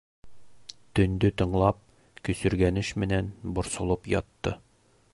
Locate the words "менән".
3.05-3.31